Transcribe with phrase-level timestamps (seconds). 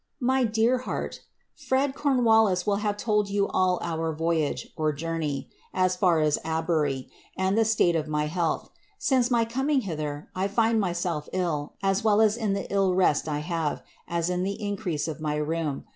[0.21, 1.19] *• Mj dear heart,
[1.53, 7.07] "Fred Com wallis will have told you all our voyage (journey) as far as Abury,
[7.37, 8.71] sad the state of my health.
[8.97, 13.27] Since my coming hither, I find myself ill, as well M in the iU re$t
[13.29, 15.83] I have, as in the increase of my rheum.